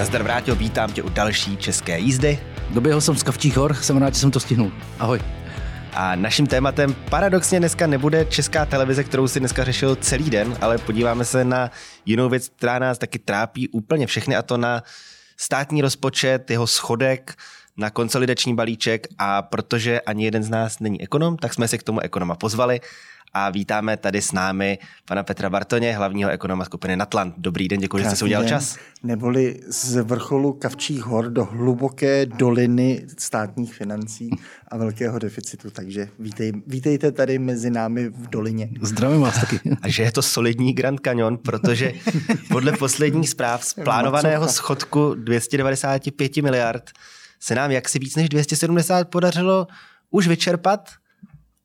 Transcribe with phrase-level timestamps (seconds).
[0.00, 2.40] Nazdar Vrátil, vítám tě u další české jízdy.
[2.70, 4.72] Doběhl jsem z Kavčích hor, jsem rád, že jsem to stihnul.
[4.98, 5.20] Ahoj.
[5.92, 10.78] A naším tématem paradoxně dneska nebude česká televize, kterou si dneska řešil celý den, ale
[10.78, 11.70] podíváme se na
[12.04, 14.82] jinou věc, která nás taky trápí úplně všechny, a to na
[15.36, 17.34] státní rozpočet, jeho schodek,
[17.80, 21.82] na konsolidační balíček a protože ani jeden z nás není ekonom, tak jsme si k
[21.82, 22.80] tomu ekonoma pozvali
[23.32, 27.34] a vítáme tady s námi pana Petra Bartoně, hlavního ekonoma skupiny Natlan.
[27.36, 28.78] Dobrý den, děkuji, že jste si udělal čas.
[29.02, 34.30] Neboli z vrcholu Kavčích hor do hluboké doliny státních financí
[34.68, 38.68] a velkého deficitu, takže vítej, vítejte tady mezi námi v dolině.
[38.82, 39.60] Zdravím vás taky.
[39.82, 41.92] A že je to solidní Grand Canyon, protože
[42.48, 46.90] podle posledních zpráv z plánovaného schodku 295 miliard
[47.40, 49.66] se nám jaksi víc než 270 podařilo
[50.10, 50.90] už vyčerpat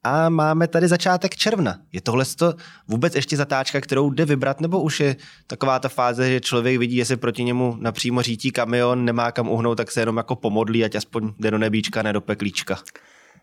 [0.03, 1.77] a máme tady začátek června.
[1.91, 2.53] Je tohle to
[2.87, 5.15] vůbec ještě zatáčka, kterou jde vybrat, nebo už je
[5.47, 9.77] taková ta fáze, že člověk vidí, jestli proti němu napřímo řítí kamion, nemá kam uhnout,
[9.77, 12.77] tak se jenom jako pomodlí, ať aspoň jde do nebíčka, ne do peklíčka.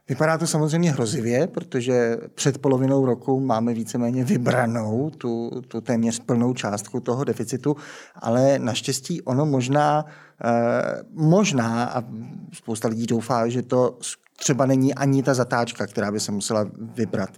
[0.08, 6.55] Vypadá to samozřejmě hrozivě, protože před polovinou roku máme víceméně vybranou tu, tu téměř plnou
[6.55, 7.77] částku toho deficitu,
[8.14, 10.05] ale naštěstí ono možná,
[10.44, 12.05] eh, možná, a
[12.53, 13.98] spousta lidí doufá, že to
[14.36, 17.31] třeba není ani ta zatáčka, která by se musela vybrat.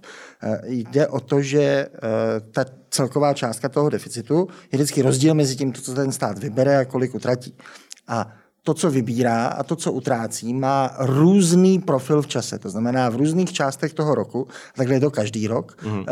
[0.43, 1.89] Eh, jde o to, že eh,
[2.51, 6.85] ta celková částka toho deficitu je vždycky rozdíl mezi tím, co ten stát vybere a
[6.85, 7.57] kolik utratí.
[8.07, 8.31] A
[8.65, 12.59] to, co vybírá a to, co utrácí, má různý profil v čase.
[12.59, 16.05] To znamená, v různých částech toho roku, takhle je to každý rok, mm.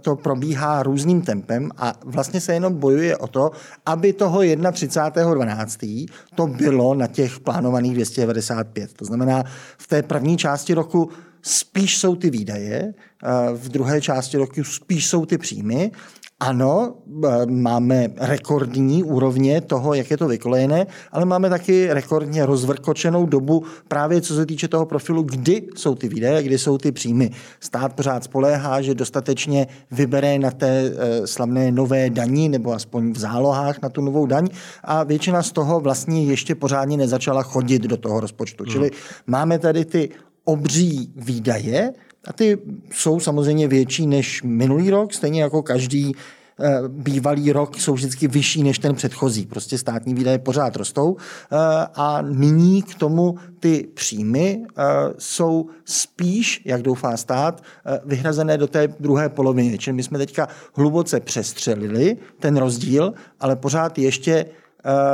[0.00, 3.50] to probíhá různým tempem a vlastně se jenom bojuje o to,
[3.86, 6.06] aby toho 31.12.
[6.34, 8.92] to bylo na těch plánovaných 295.
[8.92, 9.44] To znamená,
[9.78, 11.10] v té první části roku
[11.42, 15.90] spíš jsou ty výdaje, eh, v druhé části roku spíš jsou ty příjmy
[16.40, 23.26] ano, e, máme rekordní úrovně toho, jak je to vykolejené, ale máme taky rekordně rozvrkočenou
[23.26, 27.30] dobu právě co se týče toho profilu, kdy jsou ty výdaje, kdy jsou ty příjmy.
[27.60, 33.18] Stát pořád spoléhá, že dostatečně vybere na té e, slavné nové daní, nebo aspoň v
[33.18, 34.48] zálohách na tu novou daň
[34.84, 38.64] a většina z toho vlastně ještě pořádně nezačala chodit do toho rozpočtu.
[38.64, 38.72] Hmm.
[38.72, 38.90] Čili
[39.26, 40.10] máme tady ty
[40.44, 41.92] obří výdaje,
[42.26, 42.58] a ty
[42.92, 46.12] jsou samozřejmě větší než minulý rok, stejně jako každý
[46.60, 49.46] eh, bývalý rok jsou vždycky vyšší než ten předchozí.
[49.46, 51.56] Prostě státní výdaje pořád rostou eh,
[51.94, 54.82] a nyní k tomu ty příjmy eh,
[55.18, 57.62] jsou spíš, jak doufá stát,
[58.04, 59.78] vyhrazené do té druhé poloviny.
[59.78, 64.46] Čili my jsme teďka hluboce přestřelili ten rozdíl, ale pořád ještě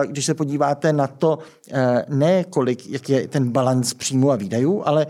[0.06, 1.39] když se podíváte na to,
[2.09, 5.06] ne kolik, jak je ten balans příjmu a výdajů, ale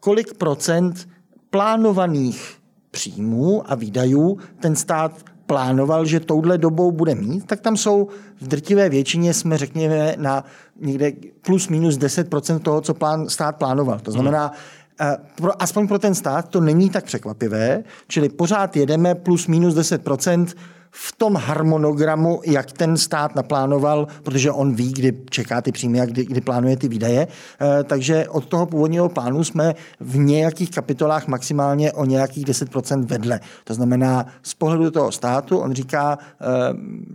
[0.00, 1.08] kolik procent
[1.52, 2.58] plánovaných
[2.90, 5.12] příjmů a výdajů ten stát
[5.46, 8.08] plánoval, že touhle dobou bude mít, tak tam jsou
[8.40, 10.44] v drtivé většině, jsme řekněme, na
[10.80, 11.12] někde
[11.44, 14.00] plus minus 10% toho, co plán, stát plánoval.
[14.00, 14.52] To znamená,
[14.98, 15.16] hmm.
[15.34, 20.46] pro, aspoň pro ten stát to není tak překvapivé, čili pořád jedeme plus minus 10%
[20.94, 26.06] v tom harmonogramu, jak ten stát naplánoval, protože on ví, kdy čeká ty příjmy a
[26.06, 27.28] kdy, kdy plánuje ty výdaje.
[27.60, 33.40] Eh, takže od toho původního plánu jsme v nějakých kapitolách maximálně o nějakých 10% vedle.
[33.64, 36.46] To znamená, z pohledu toho státu on říká, eh,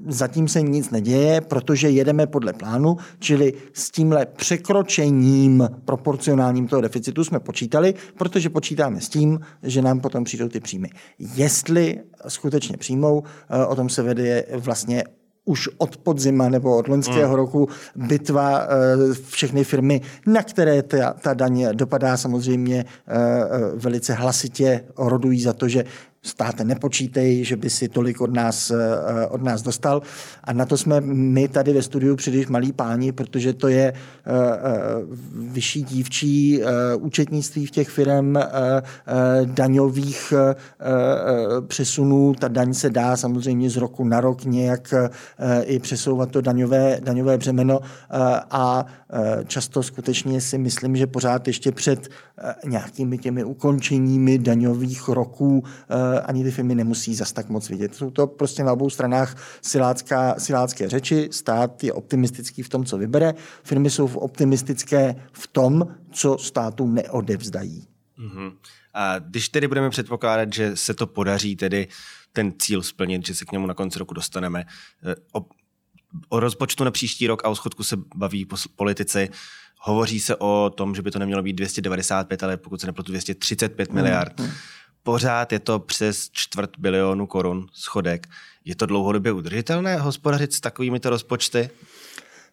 [0.08, 7.24] zatím se nic neděje, protože jedeme podle plánu, čili s tímhle překročením proporcionálním toho deficitu
[7.24, 10.90] jsme počítali, protože počítáme s tím, že nám potom přijdou ty příjmy.
[11.20, 15.04] Jestli skutečně přijmou, eh, o tom se vede vlastně
[15.48, 17.36] už od podzima nebo od loňského mm.
[17.36, 23.16] roku bitva eh, všechny firmy, na které ta, ta daň dopadá samozřejmě eh,
[23.76, 25.86] velice hlasitě, rodují za to, že
[26.22, 30.02] státe nepočítej, že by si tolik od nás, eh, od nás dostal.
[30.44, 33.94] A na to jsme my tady ve studiu příliš malí páni, protože to je eh,
[34.26, 34.62] eh,
[35.52, 36.62] vyšší dívčí
[37.00, 38.36] účetnictví v těch firm,
[39.46, 40.34] daňových
[41.68, 42.34] přesunů.
[42.40, 44.94] Ta daň se dá samozřejmě z roku na rok nějak
[45.64, 47.80] i přesouvat to daňové, daňové břemeno
[48.52, 48.86] a
[49.48, 52.08] často skutečně si myslím, že pořád ještě před
[52.66, 55.64] nějakými těmi ukončeními daňových roků
[56.22, 57.96] ani ty firmy nemusí zas tak moc vidět.
[57.96, 62.98] Jsou to prostě na obou stranách silácká, silácké řeči, stát je optimistický v tom, co
[62.98, 63.34] vybere,
[63.64, 67.88] firmy jsou optimistické v tom, co státu neodevzdají.
[68.20, 68.54] Mm-hmm.
[68.94, 71.88] A když tedy budeme předpokládat, že se to podaří tedy
[72.34, 74.64] ten cíl splnit, že se k němu na konci roku dostaneme,
[75.06, 75.46] eh, o,
[76.30, 79.30] o rozpočtu na příští rok a o schodku se baví politici,
[79.80, 83.94] Hovoří se o tom, že by to nemělo být 295, ale pokud se nepletu 235
[83.94, 84.40] miliard.
[84.40, 84.52] Hmm
[85.08, 88.28] pořád je to přes čtvrt bilionu korun schodek.
[88.66, 91.70] Je to dlouhodobě udržitelné hospodařit s takovými to rozpočty?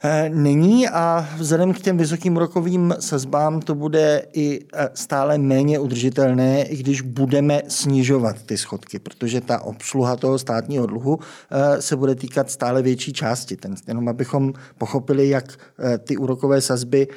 [0.06, 5.78] Eh, není a vzhledem k těm vysokým rokovým sazbám to bude i eh, stále méně
[5.78, 11.96] udržitelné, i když budeme snižovat ty schodky, protože ta obsluha toho státního dluhu eh, se
[11.96, 13.56] bude týkat stále větší části.
[13.56, 15.58] Ten, jenom abychom pochopili, jak
[15.98, 17.08] ty úrokové sazby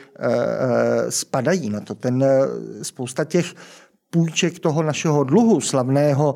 [1.10, 1.95] spadají na to.
[1.95, 2.25] Ten
[2.81, 3.54] spousta těch
[4.09, 6.36] půjček toho našeho dluhu slavného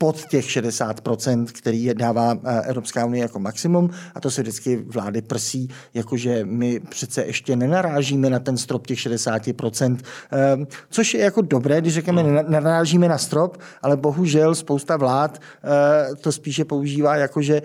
[0.00, 3.90] pod těch 60%, který je dává eh, Evropská unie jako maximum.
[4.14, 8.98] A to se vždycky vlády prsí, jakože my přece ještě nenarážíme na ten strop těch
[8.98, 9.98] 60%,
[10.32, 10.56] eh,
[10.90, 16.32] což je jako dobré, když řekneme, nenarážíme na strop, ale bohužel spousta vlád eh, to
[16.32, 17.62] spíše používá jakože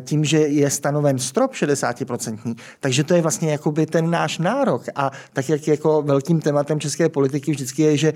[0.00, 4.82] tím, že je stanoven strop 60%, takže to je vlastně jakoby ten náš nárok.
[4.94, 8.12] A tak, jak jako velkým tématem české politiky vždycky je, že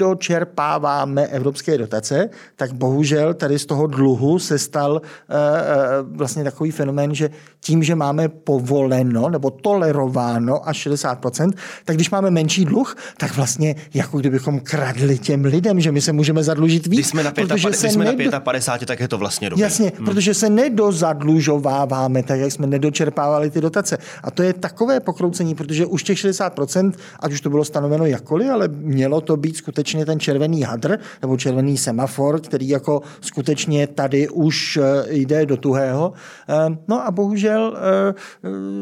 [0.00, 6.70] nedočerpáváme evropské dotace, tak bohužel tady z toho dluhu se stal uh, uh, vlastně takový
[6.70, 7.30] fenomén, že
[7.60, 11.50] tím, že máme povoleno nebo tolerováno až 60%,
[11.84, 16.12] tak když máme menší dluh, tak vlastně jako kdybychom kradli těm lidem, že my se
[16.12, 16.98] můžeme zadlužit víc.
[16.98, 18.30] Když jsme na, pěta, když jsme nedo...
[18.30, 19.64] na 55, tak je to vlastně dobré.
[19.64, 20.06] Jasně, hmm.
[20.06, 23.98] protože se nedozadlužováváme, tak jak jsme nedočerpávali ty dotace.
[24.22, 28.50] A to je takové pokroucení, protože už těch 60%, ať už to bylo stanoveno jakkoliv,
[28.50, 34.28] ale mělo to být skutečně ten červený hadr nebo červený semafor, který jako skutečně tady
[34.28, 36.12] už eh, jde do tuhého.
[36.48, 38.14] Eh, no a bohužel eh,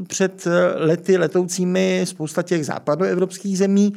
[0.07, 3.93] před lety letoucími spousta těch západoevropských zemí,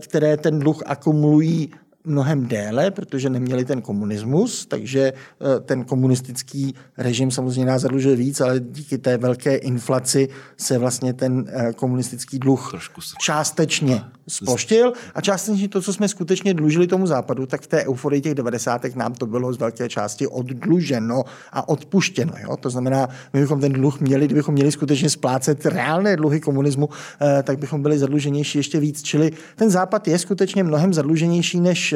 [0.00, 1.70] které ten dluh akumulují
[2.06, 8.40] mnohem déle, protože neměli ten komunismus, takže eh, ten komunistický režim samozřejmě nás zadlužuje víc,
[8.40, 12.72] ale díky té velké inflaci se vlastně ten eh, komunistický dluh
[13.20, 18.20] částečně sploštil a částečně to, co jsme skutečně dlužili tomu západu, tak v té euforii
[18.20, 18.96] těch 90.
[18.96, 22.32] nám to bylo z velké části oddluženo a odpuštěno.
[22.42, 22.56] Jo?
[22.56, 26.88] To znamená, my bychom ten dluh měli, kdybychom měli skutečně splácet reálné dluhy komunismu,
[27.20, 29.02] eh, tak bychom byli zadluženější ještě víc.
[29.02, 31.94] Čili ten západ je skutečně mnohem zadluženější než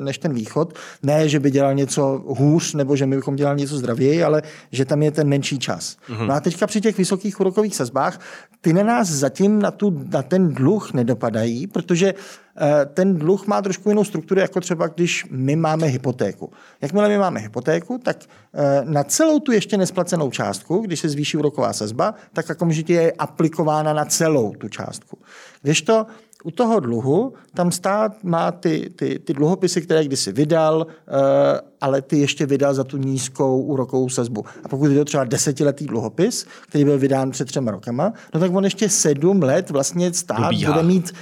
[0.00, 0.74] než ten východ.
[1.02, 4.42] Ne, že by dělal něco hůř, nebo že my bychom dělali něco zdravěji, ale
[4.72, 5.96] že tam je ten menší čas.
[6.08, 6.26] Mm-hmm.
[6.26, 8.20] No a teďka při těch vysokých úrokových sazbách,
[8.60, 13.62] ty na nás zatím na, tu, na ten dluh nedopadají, protože eh, ten dluh má
[13.62, 16.52] trošku jinou strukturu, jako třeba když my máme hypotéku.
[16.80, 18.16] Jakmile my máme hypotéku, tak
[18.54, 23.12] eh, na celou tu ještě nesplacenou částku, když se zvýší úroková sazba, tak okamžitě je
[23.12, 25.18] aplikována na celou tu částku.
[25.62, 26.06] Když to
[26.44, 32.02] u toho dluhu tam stát má ty, ty, ty dluhopisy, které kdysi vydal, eh, ale
[32.02, 34.44] ty ještě vydal za tu nízkou úrokovou sazbu.
[34.64, 38.54] A pokud je to třeba desetiletý dluhopis, který byl vydán před třema rokama, no tak
[38.54, 40.72] on ještě sedm let vlastně stát Dobíhá.
[40.72, 41.12] bude mít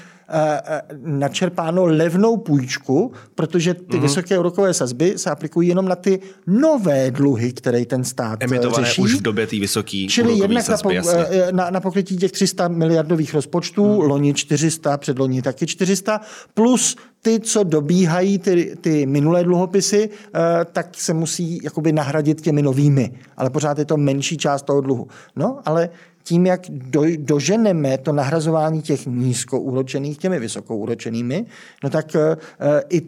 [1.05, 4.01] načerpáno levnou půjčku, protože ty mm-hmm.
[4.01, 8.87] vysoké úrokové sazby se aplikují jenom na ty nové dluhy, které ten stát eh, Emitované
[8.87, 9.03] řeší.
[9.03, 11.09] už v době té vysoké Čili jednak sazby, na, po,
[11.51, 14.09] na, na pokrytí těch 300 miliardových rozpočtů, mm.
[14.09, 16.21] loni 400, předloni taky 400,
[16.55, 20.11] plus ty, co dobíhají ty, ty minulé dluhopisy,
[20.73, 23.13] tak se musí jakoby nahradit těmi novými.
[23.37, 25.09] Ale pořád je to menší část toho dluhu.
[25.37, 25.89] No, ale
[26.23, 31.47] tím, jak do, doženeme to nahrazování těch nízkoúročených těmi vysokouročenými,
[31.85, 32.21] no tak uh,
[32.91, 33.03] i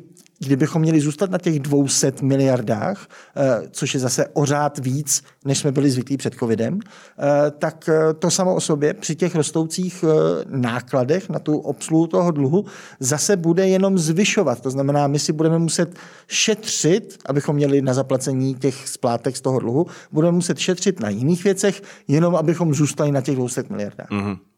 [0.46, 3.06] kdybychom měli zůstat na těch 200 miliardách,
[3.36, 8.14] eh, což je zase ořád víc, než jsme byli zvyklí před covidem, eh, tak eh,
[8.14, 10.04] to samo o sobě při těch rostoucích
[10.48, 12.64] nákladech na tu obsluhu toho dluhu
[13.00, 14.60] zase bude jenom zvyšovat.
[14.60, 15.94] To znamená, my si budeme muset
[16.26, 21.44] šetřit, abychom měli na zaplacení těch splátek z toho dluhu, budeme muset šetřit na jiných
[21.44, 24.10] věcech, jenom abychom zůstali na těch 200 miliardách.
[24.10, 24.51] Mm-hmm.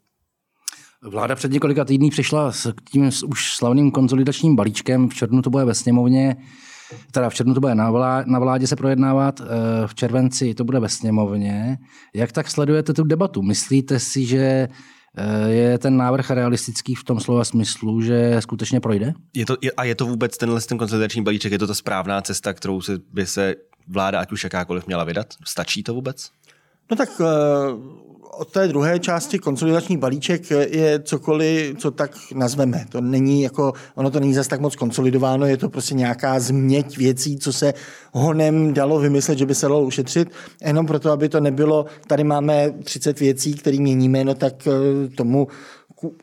[1.04, 5.08] Vláda před několika týdny přišla s tím už slavným konzolidačním balíčkem.
[5.08, 6.36] V červnu to bude ve sněmovně,
[7.10, 9.44] teda v červnu to bude na vládě se projednávat, eh,
[9.86, 11.78] v červenci to bude ve sněmovně.
[12.14, 13.42] Jak tak sledujete tu debatu?
[13.42, 14.68] Myslíte si, že
[15.16, 19.12] eh, je ten návrh realistický v tom slova smyslu, že skutečně projde?
[19.34, 22.52] Je to, a je to vůbec tenhle ten konsolidační balíček, je to ta správná cesta,
[22.52, 23.54] kterou se, by se
[23.88, 25.26] vláda, ať už jakákoliv, měla vydat?
[25.44, 26.30] Stačí to vůbec?
[26.90, 28.04] No tak uh
[28.38, 32.86] od té druhé části konsolidační balíček je cokoliv, co tak nazveme.
[32.88, 36.96] To není jako, ono to není zase tak moc konsolidováno, je to prostě nějaká změť
[36.96, 37.74] věcí, co se
[38.12, 40.28] honem dalo vymyslet, že by se dalo ušetřit,
[40.64, 45.48] jenom proto, aby to nebylo, tady máme 30 věcí, které měníme, no tak eh, tomu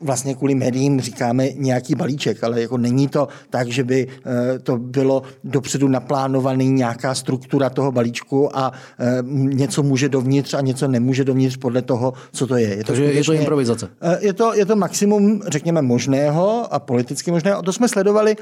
[0.00, 4.76] vlastně kvůli médiím říkáme nějaký balíček, ale jako není to tak, že by eh, to
[4.76, 11.24] bylo dopředu naplánovaný nějaká struktura toho balíčku a eh, něco může dovnitř a něco nemůže
[11.24, 12.68] dovnitř podle toho, co to je.
[12.68, 13.88] je to Takže je to improvizace.
[14.00, 17.58] Eh, je to, je to maximum, řekněme, možného a politicky možného.
[17.58, 18.36] A to jsme sledovali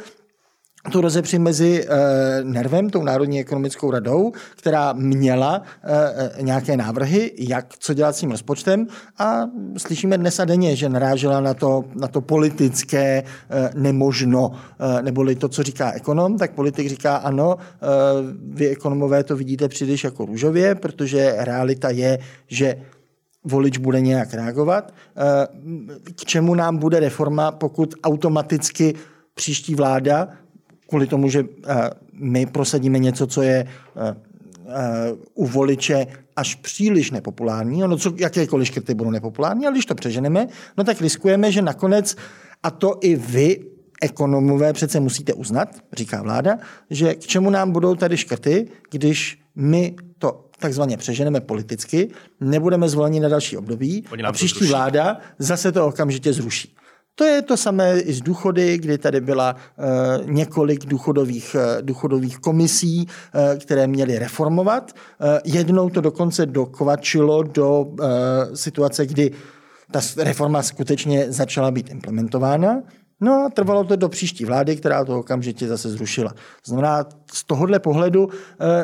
[0.92, 7.74] tu rozepři mezi e, Nervem, tou Národní ekonomickou radou, která měla e, nějaké návrhy, jak
[7.78, 8.86] co dělat s tím rozpočtem
[9.18, 9.42] a
[9.78, 13.24] slyšíme dnes a denně, že narážela na to, na to politické e,
[13.74, 14.52] nemožno,
[14.98, 17.86] e, neboli to, co říká ekonom, tak politik říká ano, e,
[18.42, 22.18] vy ekonomové to vidíte příliš jako růžově, protože realita je,
[22.48, 22.76] že
[23.44, 24.94] volič bude nějak reagovat.
[26.14, 28.94] K čemu nám bude reforma, pokud automaticky
[29.34, 30.28] příští vláda
[30.90, 34.16] kvůli tomu, že eh, my prosadíme něco, co je eh,
[34.68, 36.06] eh, u voliče
[36.36, 40.46] až příliš nepopulární, ono co, jakékoliv škrty budou nepopulární, ale když to přeženeme,
[40.78, 42.16] no tak riskujeme, že nakonec,
[42.62, 43.60] a to i vy,
[44.02, 46.58] ekonomové, přece musíte uznat, říká vláda,
[46.90, 53.20] že k čemu nám budou tady škrty, když my to takzvaně přeženeme politicky, nebudeme zvoleni
[53.20, 56.74] na další období a příští vláda zase to okamžitě zruší.
[57.20, 62.38] To je to samé i z důchody, kdy tady byla uh, několik důchodových, uh, důchodových
[62.38, 64.92] komisí, uh, které měly reformovat.
[65.44, 67.86] Jednou to dokonce dokvačilo do
[68.54, 69.30] situace, kdy
[69.90, 72.82] ta reforma skutečně začala být implementována.
[73.20, 76.34] No a trvalo to do příští vlády, která to okamžitě zase zrušila.
[76.66, 78.28] Znamená, z tohohle pohledu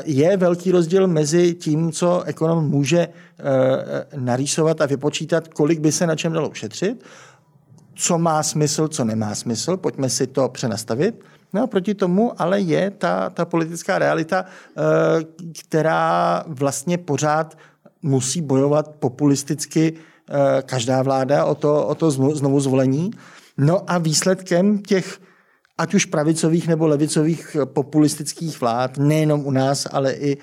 [0.05, 3.09] je velký rozdíl mezi tím, co ekonom může
[4.17, 7.05] narýsovat a vypočítat, kolik by se na čem dalo ušetřit,
[7.97, 11.25] co má smysl, co nemá smysl, pojďme si to přenastavit.
[11.53, 14.83] No a proti tomu ale je ta, ta politická realita, eh,
[15.61, 17.59] která vlastně pořád
[18.03, 23.11] musí bojovat populisticky eh, každá vláda o to, o to znovu zvolení.
[23.59, 25.21] No a výsledkem těch
[25.79, 30.37] ať už pravicových nebo levicových populistických vlád, nejenom u nás, ale i,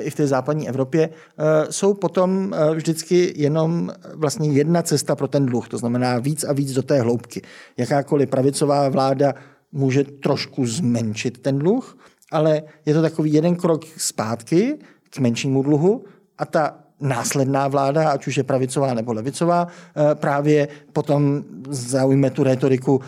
[0.00, 5.28] i v té západní Evropě, eh, jsou potom eh, vždycky jenom vlastně jedna cesta pro
[5.28, 7.42] ten dluh, to znamená víc a víc do té hloubky.
[7.76, 9.34] Jakákoliv pravicová vláda
[9.72, 11.98] může trošku zmenšit ten dluh,
[12.32, 14.78] ale je to takový jeden krok zpátky
[15.10, 16.04] k menšímu dluhu
[16.38, 22.42] a ta následná vláda, ať už je pravicová nebo levicová, eh, právě potom zaujme tu
[22.42, 23.00] retoriku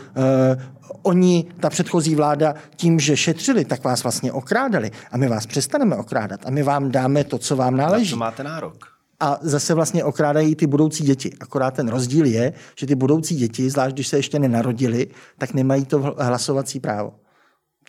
[1.02, 4.90] oni, ta předchozí vláda, tím, že šetřili, tak vás vlastně okrádali.
[5.10, 6.40] A my vás přestaneme okrádat.
[6.46, 8.10] A my vám dáme to, co vám náleží.
[8.10, 8.86] Na to máte nárok.
[9.20, 11.32] A zase vlastně okrádají ty budoucí děti.
[11.40, 15.06] Akorát ten rozdíl je, že ty budoucí děti, zvlášť když se ještě nenarodili,
[15.38, 17.12] tak nemají to hlasovací právo.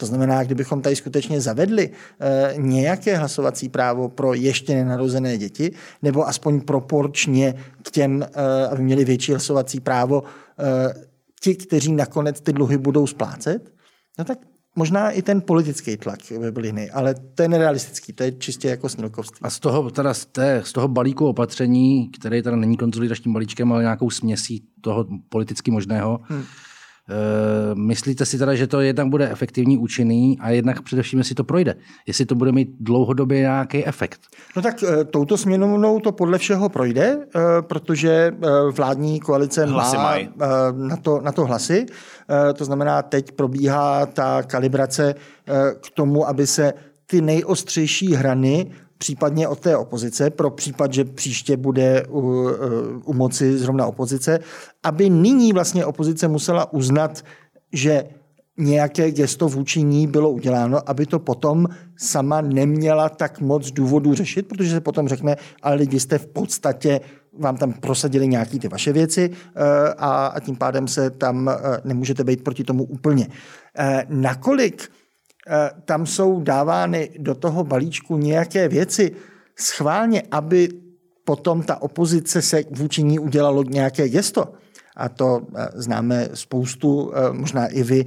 [0.01, 1.89] To znamená, kdybychom tady skutečně zavedli
[2.19, 8.83] e, nějaké hlasovací právo pro ještě nenarozené děti, nebo aspoň proporčně k těm, e, aby
[8.83, 10.23] měli větší hlasovací právo
[10.59, 10.93] e,
[11.41, 13.73] ti, kteří nakonec ty dluhy budou splácet,
[14.19, 14.37] no tak
[14.75, 18.67] možná i ten politický tlak by byl jiný, ale to je nerealistický, to je čistě
[18.67, 19.39] jako snílkovství.
[19.41, 23.71] A z toho, teda z, té, z toho balíku opatření, který teda není konsolidačním balíčkem,
[23.71, 26.70] ale nějakou směsí toho politicky možného, hmm Eh,
[27.73, 31.75] myslíte si teda, že to jednak bude efektivní, účinný a jednak především, jestli to projde?
[32.07, 34.21] Jestli to bude mít dlouhodobě nějaký efekt?
[34.55, 38.31] No tak eh, touto směnou to podle všeho projde, eh, protože
[38.71, 40.15] vládní koalice hlasy má
[40.71, 41.85] na to, na to hlasy.
[42.55, 45.15] To znamená, teď probíhá ta kalibrace
[45.81, 46.73] k tomu, aby se
[47.05, 52.47] ty nejostřejší hrany případně od té opozice, pro případ, že příště bude u,
[53.05, 54.39] u moci zrovna opozice,
[54.83, 57.25] aby nyní vlastně opozice musela uznat,
[57.73, 58.03] že
[58.57, 61.65] nějaké gesto vůči ní bylo uděláno, aby to potom
[61.97, 67.01] sama neměla tak moc důvodů řešit, protože se potom řekne, ale lidi jste v podstatě
[67.33, 71.49] vám tam prosadili nějaké ty vaše věci eh, a, a tím pádem se tam
[71.83, 73.27] nemůžete být proti tomu úplně.
[74.09, 75.00] Nakolik
[75.85, 79.11] tam jsou dávány do toho balíčku nějaké věci
[79.59, 80.69] schválně, aby
[81.23, 84.53] potom ta opozice se vůči ní udělalo nějaké gesto.
[84.95, 88.05] A to eh, známe spoustu, eh, možná i vy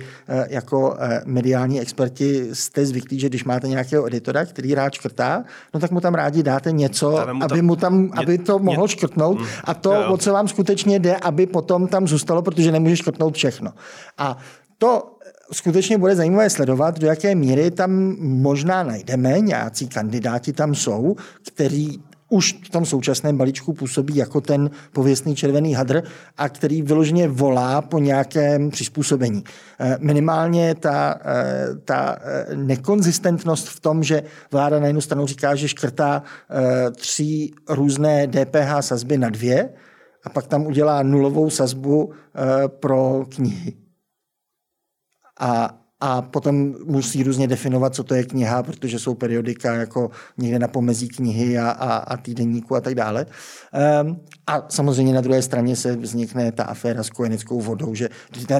[0.48, 5.90] jako mediální experti jste zvyklí, že když máte nějakého editora, který rád škrtá, no tak
[5.90, 9.38] mu tam rádi dáte něco, mu aby, mu tam, aby to mohl škrtnout.
[9.38, 9.46] Mm.
[9.64, 13.72] A to, o co vám skutečně jde, aby potom tam zůstalo, protože nemůže škrtnout všechno.
[14.18, 14.36] A
[14.78, 15.13] to
[15.52, 21.98] skutečně bude zajímavé sledovat, do jaké míry tam možná najdeme, nějací kandidáti tam jsou, který
[22.28, 26.02] už v tom současném balíčku působí jako ten pověstný červený hadr
[26.38, 29.44] a který vyloženě volá po nějakém přizpůsobení.
[29.80, 34.22] Eh, minimálně ta, eh, ta eh, nekonzistentnost v tom, že
[34.52, 36.22] vláda na jednu stranu říká, že škrtá
[36.96, 39.68] tři různé DPH sazby na dvě
[40.24, 42.12] a pak tam udělá nulovou sazbu
[42.80, 43.83] pro knihy
[45.40, 50.58] a a potom musí různě definovat, co to je kniha, protože jsou periodika jako někde
[50.58, 53.26] na pomezí knihy a, a, a týdenníku a tak dále.
[54.02, 58.08] Um, a samozřejmě na druhé straně se vznikne ta aféra s kojeneckou vodou, že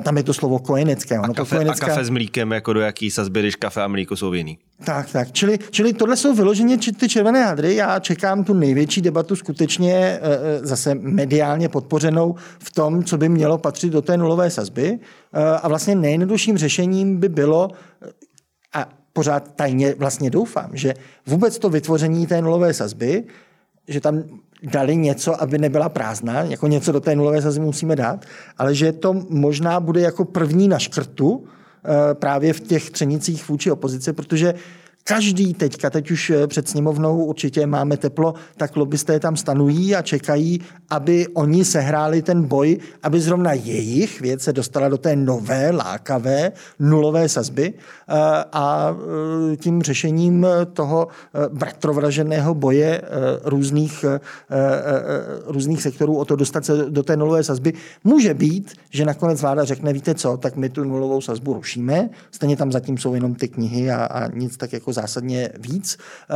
[0.03, 1.19] tam je to slovo kojenecké.
[1.19, 1.87] Ono a, kafe, kojenecká...
[1.87, 4.59] a kafe s mlíkem, jako do jaký sazby, když kafe a mlíko jsou jiný.
[4.85, 5.33] Tak, tak.
[5.33, 7.75] Čili, čili tohle jsou vyloženě ty červené hadry.
[7.75, 10.21] Já čekám tu největší debatu skutečně e,
[10.63, 14.87] zase mediálně podpořenou v tom, co by mělo patřit do té nulové sazby.
[14.89, 14.99] E,
[15.59, 17.71] a vlastně nejjednodušším řešením by bylo,
[18.73, 20.95] a pořád tajně vlastně doufám, že
[21.27, 23.25] vůbec to vytvoření té nulové sazby,
[23.89, 24.23] že tam
[24.63, 28.25] dali něco, aby nebyla prázdná, jako něco do té nulové sazby musíme dát,
[28.59, 31.47] ale že to možná bude jako první na škrtu
[32.15, 34.55] právě v těch třenicích vůči opozice, protože
[35.07, 40.03] Každý teďka, teď už eh, před sněmovnou určitě máme teplo, tak lobbysté tam stanují a
[40.03, 45.71] čekají, aby oni sehráli ten boj, aby zrovna jejich věc se dostala do té nové,
[45.71, 48.15] lákavé, nulové sazby eh,
[48.53, 48.97] a
[49.53, 51.09] eh, tím řešením toho
[51.53, 53.03] bratrovraženého boje
[53.45, 54.05] různých,
[55.47, 57.73] různých sektorů o to dostat se do té nulové sazby.
[58.05, 62.57] Může být, že nakonec vláda řekne, víte co, tak my tu nulovou sazbu rušíme, stejně
[62.57, 65.99] tam zatím jsou jenom ty knihy a, a nic tak jako zásadně víc.
[65.99, 66.35] Eh,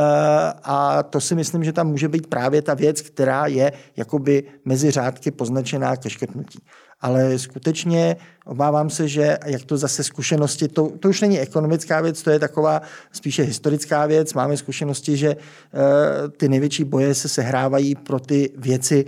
[0.63, 4.91] a to si myslím, že tam může být právě ta věc, která je jakoby mezi
[4.91, 6.59] řádky poznačená ke škrtnutí.
[7.01, 12.23] Ale skutečně obávám se, že jak to zase zkušenosti, to, to už není ekonomická věc,
[12.23, 14.33] to je taková spíše historická věc.
[14.33, 19.05] Máme zkušenosti, že eh, ty největší boje se sehrávají pro ty věci,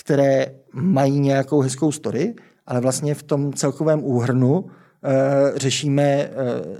[0.00, 2.34] které mají nějakou hezkou story,
[2.66, 4.70] ale vlastně v tom celkovém úhrnu
[5.56, 6.30] řešíme eh,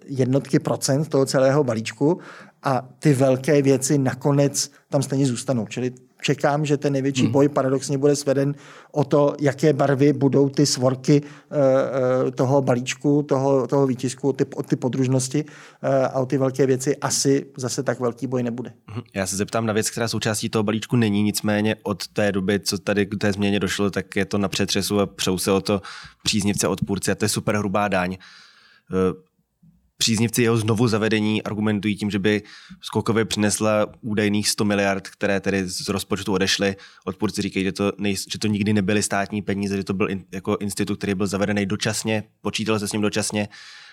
[0.07, 2.19] jednotky procent toho celého balíčku
[2.63, 5.67] a ty velké věci nakonec tam stejně zůstanou.
[5.67, 7.33] Čili čekám, že ten největší hmm.
[7.33, 8.55] boj paradoxně bude sveden
[8.93, 14.45] o to, jaké barvy budou ty svorky uh, toho balíčku, toho, toho výtisku, o ty,
[14.55, 18.73] o ty podružnosti uh, a o ty velké věci asi zase tak velký boj nebude.
[18.91, 19.03] Mhm.
[19.15, 22.79] Já se zeptám na věc, která součástí toho balíčku není, nicméně od té doby, co
[22.79, 25.83] tady k té změně došlo, tak je to na přetřesu a přou se o to
[26.23, 28.17] příznivce, odpůrci a to je super hrubá daň
[30.03, 32.43] příznivci jeho znovu zavedení argumentují tím, že by
[32.81, 36.77] skokově přinesla údajných 100 miliard, které tedy z rozpočtu odešly.
[37.05, 40.25] Odpůrci říkají, že to, nej, že to nikdy nebyly státní peníze, že to byl in,
[40.33, 43.49] jako institut, který byl zavedený dočasně, počítal se s ním dočasně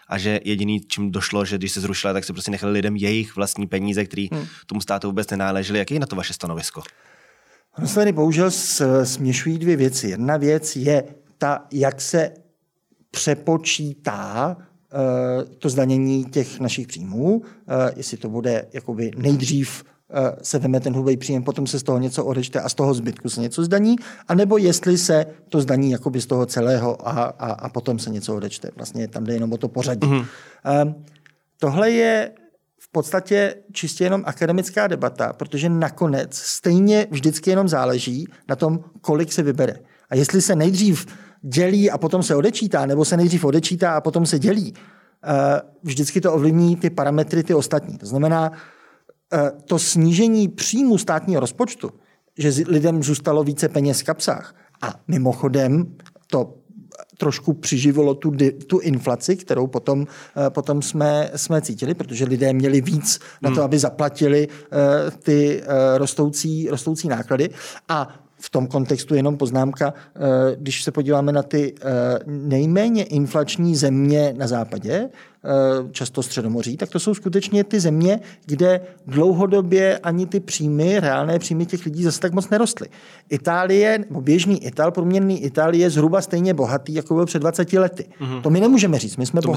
[0.08, 3.36] a že jediný, čím došlo, že když se zrušila, tak se prostě nechali lidem jejich
[3.36, 4.46] vlastní peníze, které hmm.
[4.66, 5.80] tomu státu vůbec nenáležely.
[5.80, 6.82] Jaký je na to vaše stanovisko?
[7.78, 8.52] Ono se tady bohužel
[9.04, 10.08] směšují dvě věci.
[10.08, 11.04] Jedna věc je
[11.38, 12.34] ta, jak se
[13.12, 14.58] přepočítá
[15.60, 20.94] to zdanění těch našich příjmů, eh, jestli to bude jakoby nejdřív eh, se veme ten
[20.94, 23.96] hrubý příjem, potom se z toho něco odečte a z toho zbytku se něco zdaní,
[24.28, 28.36] anebo jestli se to zdaní jakoby z toho celého a, a, a potom se něco
[28.36, 28.70] odečte.
[28.76, 30.08] Vlastně tam jde jenom o to pořadí.
[30.08, 30.96] Mm-hmm.
[31.60, 32.32] Tohle je
[32.80, 39.34] v podstatě čistě jenom akademická debata, protože nakonec stejně vždycky jenom záleží na tom, kolik
[39.34, 39.74] se vybere.
[40.10, 41.06] A jestli se nejdřív
[41.42, 44.74] dělí a potom se odečítá, nebo se nejdřív odečítá a potom se dělí,
[45.24, 47.98] eh, vždycky to ovlivní ty parametry, ty ostatní.
[47.98, 48.52] To znamená,
[49.34, 51.92] eh, to snížení příjmu státního rozpočtu,
[52.38, 55.96] že lidem zůstalo více peněz v kapsách a mimochodem
[56.32, 56.56] to
[57.18, 58.32] trošku přiživilo tu,
[58.68, 63.56] tu inflaci, kterou potom, eh, potom jsme, jsme cítili, protože lidé měli víc na to,
[63.56, 63.64] hmm.
[63.64, 64.48] aby zaplatili
[65.24, 65.64] ty
[65.98, 67.50] rostoucí, rostoucí náklady.
[67.90, 70.20] A v tom kontextu jenom poznámka, eh,
[70.56, 75.50] když se podíváme na ty eh, nejméně inflační země na západě, eh,
[75.92, 81.66] často Středomoří, tak to jsou skutečně ty země, kde dlouhodobě ani ty příjmy, reálné příjmy
[81.66, 82.88] těch lidí zase tak moc nerostly.
[83.30, 88.06] Itálie, nebo běžný Ital, průměrný Itálie je zhruba stejně bohatý, jako byl před 20 lety.
[88.22, 88.42] Mm-hmm.
[88.42, 89.48] To my nemůžeme říct, my jsme to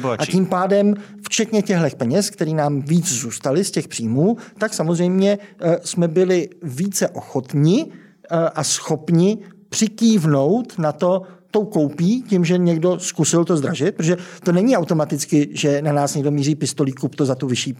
[0.00, 0.22] bohatí.
[0.22, 5.38] A tím pádem, včetně těchto peněz, které nám víc zůstaly z těch příjmů, tak samozřejmě
[5.82, 7.92] jsme byli více ochotní
[8.30, 9.38] a schopni
[9.68, 15.48] přikývnout na to, tou koupí, tím, že někdo zkusil to zdražit, protože to není automaticky,
[15.52, 17.76] že na nás někdo míří pistolí, kup to za tu vyšší,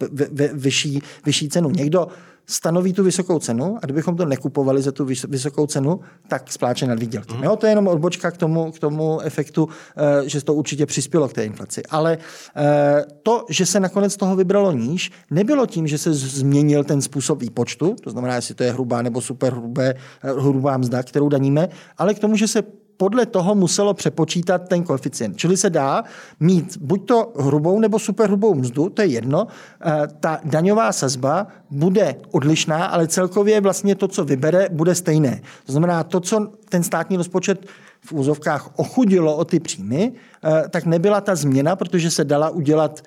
[0.53, 1.71] vyšší, vyšší cenu.
[1.71, 2.09] Někdo
[2.49, 6.99] stanoví tu vysokou cenu a kdybychom to nekupovali za tu vysokou cenu, tak spláče nad
[6.99, 7.35] výdělky.
[7.35, 7.45] Mm.
[7.45, 11.29] Jo, to je jenom odbočka k tomu, k tomu efektu, eh, že to určitě přispělo
[11.29, 11.83] k té inflaci.
[11.91, 12.19] Ale
[12.57, 17.41] eh, to, že se nakonec toho vybralo níž, nebylo tím, že se změnil ten způsob
[17.41, 21.69] výpočtu, to znamená, jestli to je hrubá nebo super hrubé, eh, hrubá mzda, kterou daníme,
[21.99, 22.63] ale k tomu, že se
[22.99, 25.37] podle toho muselo přepočítat ten koeficient.
[25.37, 26.05] Čili se dá
[26.41, 32.17] mít buď to hrubou nebo superhrubou mzdu, to je jedno, eh, ta daňová sazba bude
[32.31, 35.41] odlišná, ale celkově vlastně to, co vybere, bude stejné.
[35.67, 37.67] To znamená, to, co ten státní rozpočet
[38.01, 43.03] v úzovkách ochudilo o ty příjmy, eh, tak nebyla ta změna, protože se dala udělat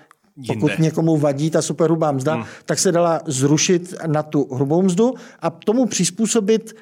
[0.47, 0.84] pokud Jinde.
[0.84, 2.43] někomu vadí ta superhrubá mzda, hmm.
[2.65, 6.75] tak se dala zrušit na tu hrubou mzdu a tomu přizpůsobit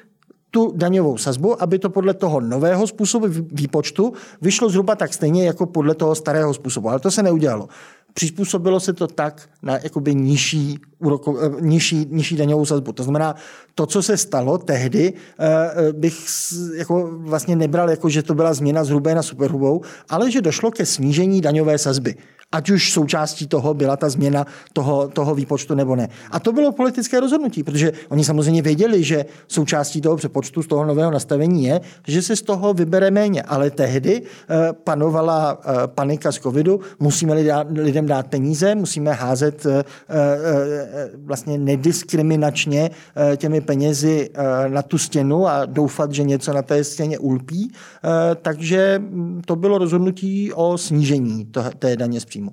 [0.50, 5.66] tu daňovou sazbu, aby to podle toho nového způsobu výpočtu vyšlo zhruba tak stejně jako
[5.66, 6.88] podle toho starého způsobu.
[6.88, 7.68] Ale to se neudělalo.
[8.14, 12.92] Přizpůsobilo se to tak na jakoby nižší, úroko, eh, nižší, nižší daňovou sazbu.
[12.92, 13.34] To znamená,
[13.74, 15.46] to, co se stalo tehdy, eh,
[15.88, 16.26] eh, bych
[16.76, 20.70] jako vlastně nebral, jako že to byla změna z hrubé na superhrubou, ale že došlo
[20.70, 22.14] ke snížení daňové sazby
[22.52, 26.08] ať už součástí toho byla ta změna toho, toho výpočtu nebo ne.
[26.30, 30.84] A to bylo politické rozhodnutí, protože oni samozřejmě věděli, že součástí toho přepočtu z toho
[30.84, 33.42] nového nastavení je, že se z toho vybere méně.
[33.42, 37.34] Ale tehdy eh, panovala panika z covidu, musíme
[37.70, 39.84] lidem dát peníze, musíme házet eh,
[41.24, 42.90] vlastně nediskriminačně
[43.36, 44.30] těmi penězi
[44.68, 47.72] na tu stěnu a doufat, že něco na té stěně ulpí.
[48.42, 52.52] Takže hm, to bylo rozhodnutí o snížení té daně z příjmu.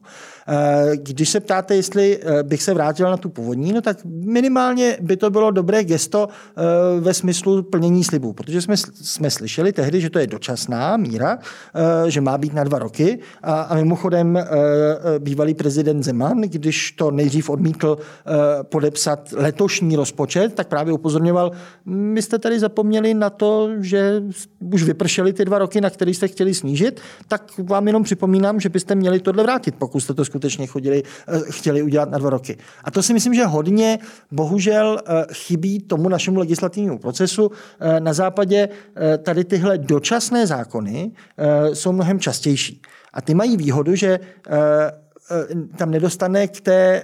[0.50, 4.98] Eh, když se ptáte, jestli eh, bych se vrátil na tu původní, no tak minimálně
[5.02, 10.02] by to bylo dobré gesto eh, ve smyslu plnění slibů, protože jsme, jsme slyšeli tehdy,
[10.02, 11.38] že to je dočasná míra,
[12.08, 14.40] že má být na dva roky a, a mimochodem
[15.38, 17.98] bývalý prezident Zeman, když to nejdřív odmítl
[18.62, 21.52] podepsat letošní rozpočet, tak právě upozorňoval,
[21.86, 24.24] my jste tady zapomněli na to, že
[24.60, 28.70] už vypršely ty dva roky, na který jste chtěli snížit, tak vám jenom připomínám, že
[28.70, 32.58] byste měli tohle vrátit pokud jste to skutečně chodili, eh, chtěli udělat na dva roky.
[32.84, 34.00] A to si myslím, že hodně
[34.32, 37.52] bohužel eh, chybí tomu našemu legislativnímu procesu.
[37.80, 38.70] Eh, na západě
[39.24, 41.12] tady tyhle dočasné zákony
[41.74, 42.82] jsou mnohem častější.
[43.14, 44.20] A ty mají výhodu, že
[45.78, 47.04] tam nedostane k té,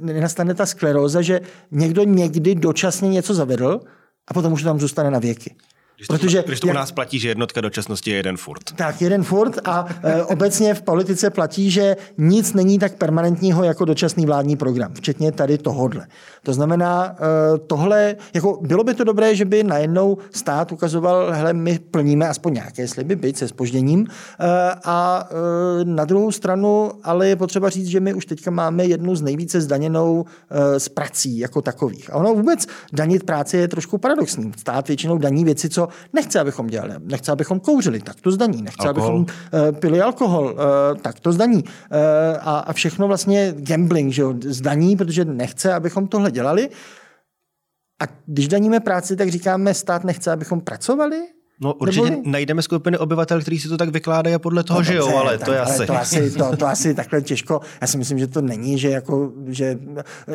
[0.00, 3.80] nenastane ta skleróza, že někdo někdy dočasně něco zavedl
[4.28, 5.54] a potom už tam zůstane na věky.
[5.98, 8.62] Když to, Protože, když to jak, u nás platí, že jednotka dočasnosti je jeden furt.
[8.76, 13.84] Tak, jeden furt a e, obecně v politice platí, že nic není tak permanentního jako
[13.84, 16.06] dočasný vládní program, včetně tady tohodle.
[16.42, 17.16] To znamená,
[17.54, 22.28] e, tohle, jako bylo by to dobré, že by najednou stát ukazoval, hele, my plníme
[22.28, 24.06] aspoň nějaké sliby, byť se spožděním.
[24.06, 28.84] E, a e, na druhou stranu, ale je potřeba říct, že my už teďka máme
[28.84, 32.12] jednu z nejvíce zdaněnou e, z prací jako takových.
[32.12, 34.52] A ono vůbec danit práci je trošku paradoxní.
[34.56, 36.94] Stát většinou daní věci, co nechce, abychom dělali.
[36.98, 38.62] Nechce, abychom kouřili, tak to zdaní.
[38.62, 39.08] Nechce, alkohol.
[39.08, 39.26] abychom
[39.70, 41.64] uh, pili alkohol, uh, tak to zdaní.
[41.64, 41.70] Uh,
[42.40, 46.70] a, a všechno vlastně gambling, že jo, zdaní, protože nechce, abychom tohle dělali.
[48.02, 51.28] A když daníme práci, tak říkáme, stát nechce, abychom pracovali?
[51.60, 52.22] No určitě Nebo...
[52.24, 55.38] najdeme skupiny obyvatel, kteří si to tak vykládají a podle toho no, žijou, dobře, ale
[55.38, 55.86] tak, to je ale asi...
[55.86, 57.60] To asi, to, to asi takhle těžko.
[57.80, 59.78] Já si myslím, že to není, že, jako, že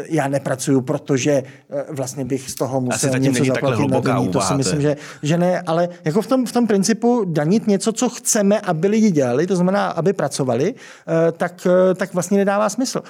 [0.09, 4.27] já nepracuju, protože eh, vlastně bych z toho musel asi něco zaplatit na daní.
[4.27, 7.91] To si myslím, že, že ne, ale jako v tom, v tom principu danit něco,
[7.91, 12.69] co chceme, aby lidi dělali, to znamená, aby pracovali, eh, tak, eh, tak vlastně nedává
[12.69, 13.01] smysl.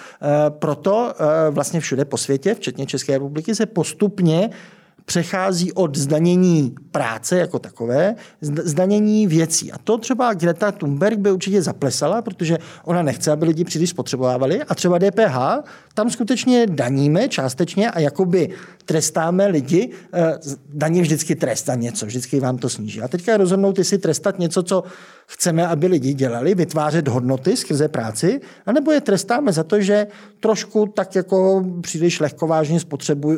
[0.49, 1.13] Proto
[1.49, 4.49] vlastně všude po světě, včetně České republiky, se postupně
[5.05, 9.71] přechází od zdanění práce jako takové, zdanění věcí.
[9.71, 14.63] A to třeba Greta Thunberg by určitě zaplesala, protože ona nechce, aby lidi příliš spotřebovávali.
[14.63, 15.37] A třeba DPH,
[15.93, 18.49] tam skutečně daníme částečně a jakoby
[18.85, 19.91] trestáme lidi.
[20.13, 20.39] Eh,
[20.69, 23.01] daní vždycky trest za něco, vždycky vám to sníží.
[23.01, 24.83] A teďka rozhodnout, jestli trestat něco, co
[25.27, 30.07] chceme, aby lidi dělali, vytvářet hodnoty skrze práci, anebo je trestáme za to, že
[30.39, 32.79] trošku tak jako příliš lehkovážně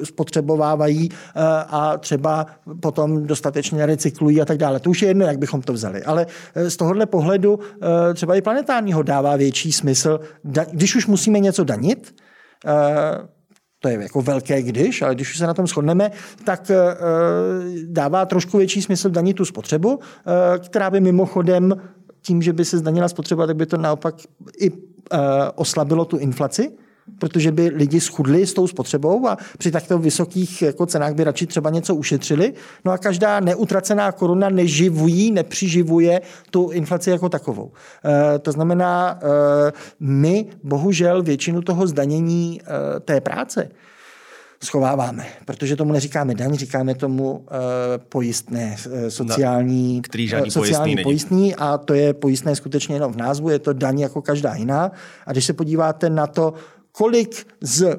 [0.04, 2.46] spotřebovávají eh, a třeba
[2.82, 4.80] potom dostatečně recyklují a tak dále.
[4.80, 6.04] To už je jedno, jak bychom to vzali.
[6.04, 10.20] Ale eh, z tohohle pohledu eh, třeba i planetárního dává větší smysl,
[10.72, 12.16] když už musíme něco danit,
[13.86, 16.12] to je jako velké když, ale když už se na tom shodneme,
[16.44, 16.72] tak
[17.86, 20.00] dává trošku větší smysl danit tu spotřebu,
[20.60, 21.82] která by mimochodem
[22.22, 24.16] tím, že by se zdanila spotřeba, tak by to naopak
[24.60, 24.72] i
[25.56, 26.72] oslabilo tu inflaci,
[27.20, 31.48] protože by lidi schudli s tou spotřebou a při takto vysokých jako cenách by radši
[31.48, 32.54] třeba něco ušetřili.
[32.86, 37.72] No a každá neutracená koruna neživují, nepřiživuje tu inflaci jako takovou.
[38.06, 43.70] E, to znamená, e, my bohužel většinu toho zdanění e, té práce
[44.66, 47.46] schováváme, protože tomu neříkáme daň, říkáme tomu uh,
[48.10, 53.18] pojistné, uh, sociální, který žádný sociální pojistný, pojistný a to je pojistné skutečně jenom v
[53.18, 54.92] názvu, je to daň jako každá jiná.
[55.26, 56.54] A když se podíváte na to,
[56.98, 57.98] kolik z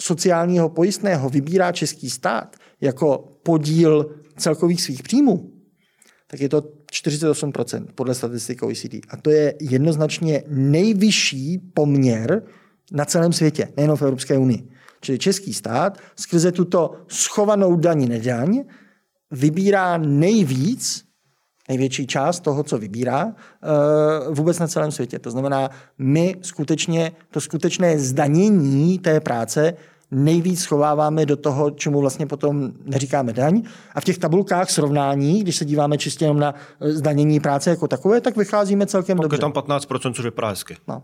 [0.00, 5.52] sociálního pojistného vybírá český stát jako podíl celkových svých příjmů,
[6.26, 8.94] tak je to 48% podle statistik OECD.
[9.08, 12.42] A to je jednoznačně nejvyšší poměr
[12.92, 14.68] na celém světě, nejen v Evropské unii.
[15.00, 18.64] Čili český stát skrze tuto schovanou daní nedaň
[19.30, 21.04] vybírá nejvíc,
[21.72, 25.18] největší část toho, co vybírá, eh, vůbec na celém světě.
[25.18, 29.74] To znamená, my skutečně, to skutečné zdanění té práce
[30.10, 33.62] nejvíc schováváme do toho, čemu vlastně potom neříkáme daň.
[33.94, 37.88] A v těch tabulkách srovnání, když se díváme čistě jenom na eh, zdanění práce jako
[37.88, 39.36] takové, tak vycházíme celkem Pokud dobře.
[39.36, 40.76] je tam 15%, což vypadá hezky.
[40.88, 41.02] No.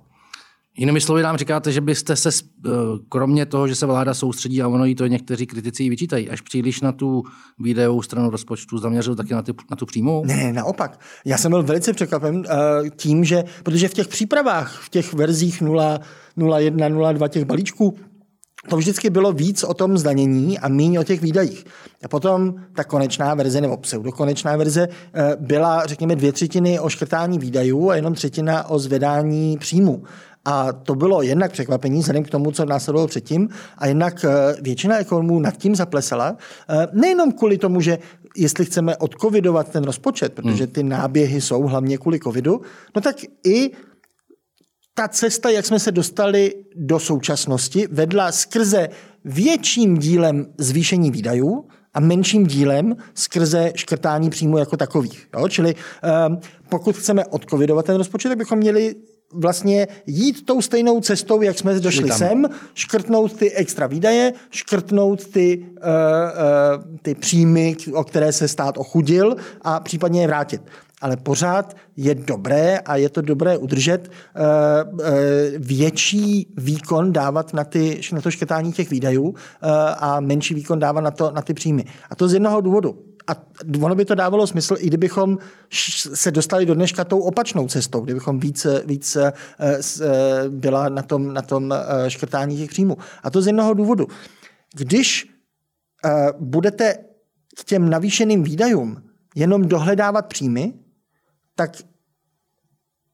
[0.79, 2.29] Jinými slovy nám říkáte, že byste se,
[2.67, 2.71] eh,
[3.09, 6.41] kromě toho, že se vláda soustředí, a ono jí to někteří kritici jí vyčítají, až
[6.41, 7.23] příliš na tu
[7.59, 10.23] výdajovou stranu rozpočtu zaměřil taky na, ty, na tu příjmu?
[10.27, 11.01] Ne, naopak.
[11.25, 12.45] Já jsem byl velice překvapen uh,
[12.97, 16.01] tím, že, protože v těch přípravách, v těch verzích 0,
[16.39, 17.95] 0.1, 0.2 těch balíčků,
[18.69, 21.65] to vždycky bylo víc o tom zdanění a méně o těch výdajích.
[22.05, 27.39] A potom ta konečná verze nebo pseudokonečná verze eh, byla, řekněme, dvě třetiny o škrtání
[27.39, 30.03] výdajů a jenom třetina o zvedání příjmu.
[30.45, 33.49] A to bylo jednak překvapení vzhledem k tomu, co následovalo předtím,
[33.79, 36.37] a jednak eh, většina ekonomů nad tím zaplesala.
[36.69, 37.99] Eh, nejenom kvůli tomu, že
[38.37, 42.61] jestli chceme odcovidovat ten rozpočet, protože ty náběhy jsou hlavně kvůli covidu,
[42.97, 43.71] no tak i
[44.95, 48.89] ta cesta, jak jsme se dostali do současnosti, vedla skrze
[49.25, 55.29] větším dílem zvýšení výdajů a menším dílem skrze škrtání příjmu jako takových.
[55.39, 55.49] Jo?
[55.49, 55.75] Čili
[56.29, 58.95] um, pokud chceme odcovidovat ten rozpočet, tak bychom měli
[59.33, 62.19] vlastně jít tou stejnou cestou, jak jsme došli tam.
[62.19, 68.79] sem, škrtnout ty extra výdaje, škrtnout ty, uh, uh, ty příjmy, o které se stát
[68.79, 70.63] ochudil a případně je vrátit
[71.01, 75.07] ale pořád je dobré a je to dobré udržet uh, uh,
[75.59, 79.35] větší výkon dávat na, ty, na to škrtání těch výdajů uh,
[79.99, 81.85] a menší výkon dávat na, to, na ty příjmy.
[82.11, 82.99] A to z jednoho důvodu.
[83.29, 83.33] A
[83.83, 85.39] ono by to dávalo smysl, i kdybychom
[86.15, 89.17] se dostali do dneška tou opačnou cestou, kdybychom víc, víc
[90.49, 91.75] byla na tom, na tom
[92.09, 92.97] škrtání těch příjmů.
[93.23, 94.07] A to z jednoho důvodu.
[94.75, 95.27] Když
[96.39, 96.95] budete
[97.61, 99.03] k těm navýšeným výdajům
[99.35, 100.73] jenom dohledávat příjmy,
[101.55, 101.77] tak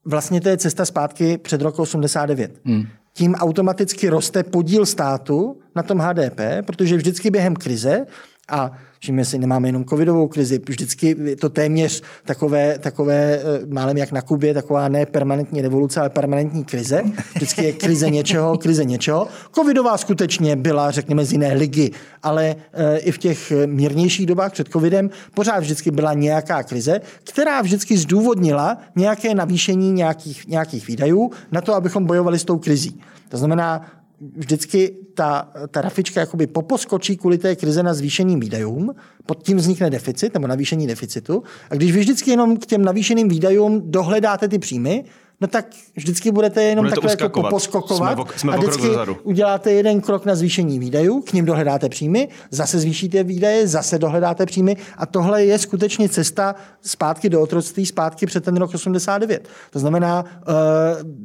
[0.05, 2.61] vlastně to je cesta zpátky před roku 89.
[2.65, 2.83] Hmm.
[3.13, 8.05] Tím automaticky roste podíl státu na tom HDP, protože vždycky během krize
[8.47, 8.71] a
[9.05, 14.11] Všimně si, nemáme jenom covidovou krizi, vždycky je to téměř takové, takové eh, málem jak
[14.11, 17.03] na Kubě, taková ne permanentní revoluce, ale permanentní krize.
[17.35, 19.27] Vždycky je krize něčeho, krize něčeho.
[19.55, 21.91] Covidová skutečně byla, řekněme, z jiné ligy,
[22.23, 27.61] ale eh, i v těch mírnějších dobách před covidem pořád vždycky byla nějaká krize, která
[27.61, 33.01] vždycky zdůvodnila nějaké navýšení nějakých, nějakých výdajů na to, abychom bojovali s tou krizí.
[33.29, 33.85] To znamená,
[34.35, 39.89] vždycky ta, ta rafička jakoby poposkočí kvůli té krize na zvýšeným výdajům, pod tím vznikne
[39.89, 41.43] deficit nebo navýšení deficitu.
[41.69, 45.03] A když vy vždycky jenom k těm navýšeným výdajům dohledáte ty příjmy,
[45.41, 48.87] no tak vždycky budete jenom Bude takhle jako poposkokovat jsme, v, jsme a vždycky
[49.23, 54.45] uděláte jeden krok na zvýšení výdajů, k ním dohledáte příjmy, zase zvýšíte výdaje, zase dohledáte
[54.45, 59.47] příjmy a tohle je skutečně cesta zpátky do otroctví, zpátky před ten rok 89.
[59.71, 60.43] To znamená, eh,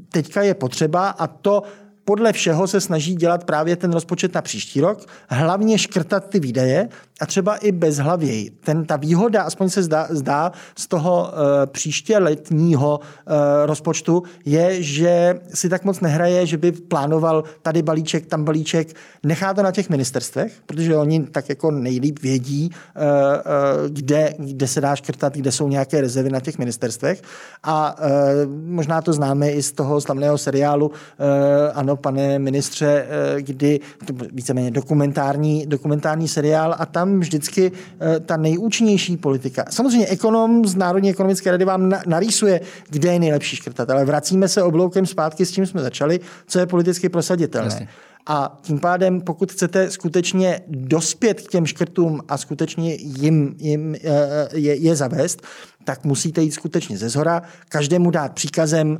[0.08, 1.62] teďka je potřeba a to
[2.04, 6.88] podle všeho se snaží dělat právě ten rozpočet na příští rok, hlavně škrtat ty výdaje
[7.20, 8.50] a třeba i bezhlavěji.
[8.50, 13.34] Ten, ta výhoda, aspoň se zdá, zdá z toho uh, příště letního uh,
[13.66, 18.96] rozpočtu, je, že si tak moc nehraje, že by plánoval tady balíček, tam balíček.
[19.22, 24.66] Nechá to na těch ministerstvech, protože oni tak jako nejlíp vědí, uh, uh, kde, kde
[24.66, 27.22] se dá škrtat, kde jsou nějaké rezervy na těch ministerstvech.
[27.62, 28.08] A uh,
[28.52, 30.94] možná to známe i z toho slavného seriálu uh,
[31.74, 38.20] Ano, pane ministře, uh, kdy to víceméně dokumentární, dokumentární seriál a tam tam vždycky eh,
[38.20, 39.64] ta nejúčinnější politika.
[39.70, 44.62] Samozřejmě ekonom z Národní ekonomické rady vám narýsuje, kde je nejlepší škrtat, ale vracíme se
[44.62, 47.66] obloukem zpátky s čím jsme začali, co je politicky prosaditelné.
[47.66, 47.88] Jasně.
[48.26, 53.98] A tím pádem, pokud chcete skutečně dospět k těm škrtům a skutečně jim, jim eh,
[54.52, 55.42] je, je zavést,
[55.84, 58.98] tak musíte jít skutečně ze zhora, každému dát příkazem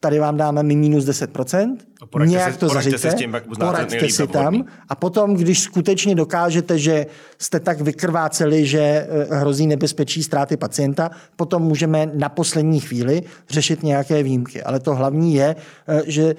[0.00, 1.76] tady vám dáme minus 10%,
[2.24, 6.14] nějak si, to zaříte, si, s tím, jak poraďte si tam a potom, když skutečně
[6.14, 7.06] dokážete, že
[7.38, 13.82] jste tak vykrváceli, že eh, hrozí nebezpečí ztráty pacienta, potom můžeme na poslední chvíli řešit
[13.82, 14.62] nějaké výjimky.
[14.62, 15.56] Ale to hlavní je,
[15.88, 16.34] eh, že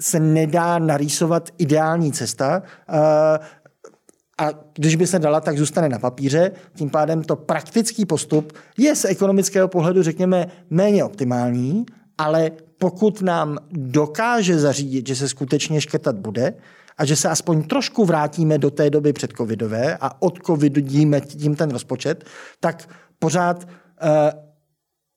[0.00, 3.38] se nedá narýsovat ideální cesta, eh,
[4.38, 6.50] a když by se dala, tak zůstane na papíře.
[6.74, 11.86] Tím pádem to praktický postup je z ekonomického pohledu, řekněme, méně optimální,
[12.18, 16.54] ale pokud nám dokáže zařídit, že se skutečně škrtat bude
[16.98, 22.24] a že se aspoň trošku vrátíme do té doby předcovidové a odcovidíme tím ten rozpočet,
[22.60, 23.68] tak pořád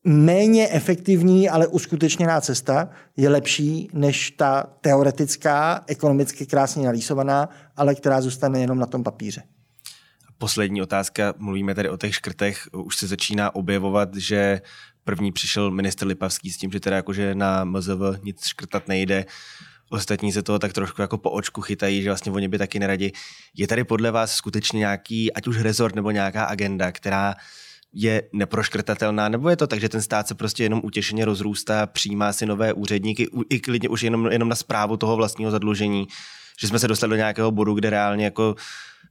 [0.04, 8.22] méně efektivní, ale uskutečněná cesta je lepší než ta teoretická, ekonomicky krásně nalísovaná, ale která
[8.22, 9.44] zůstane jenom na tom papíře.
[10.38, 14.62] Poslední otázka, mluvíme tady o těch škrtech, už se začíná objevovat, že
[15.10, 19.26] první přišel minister Lipavský s tím, že teda jakože na MZV nic škrtat nejde,
[19.90, 23.12] ostatní se toho tak trošku jako po očku chytají, že vlastně oni by taky neradi.
[23.58, 27.36] Je tady podle vás skutečně nějaký, ať už rezort nebo nějaká agenda, která
[27.94, 32.34] je neproškrtatelná, nebo je to tak, že ten stát se prostě jenom utěšeně rozrůstá, přijímá
[32.34, 36.08] si nové úředníky, i klidně už jenom, jenom na zprávu toho vlastního zadlužení,
[36.60, 38.56] že jsme se dostali do nějakého bodu, kde reálně jako